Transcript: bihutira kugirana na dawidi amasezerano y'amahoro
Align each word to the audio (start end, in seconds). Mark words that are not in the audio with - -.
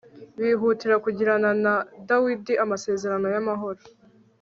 bihutira 0.41 0.95
kugirana 1.05 1.49
na 1.63 1.73
dawidi 2.07 2.53
amasezerano 2.63 3.27
y'amahoro 3.33 3.81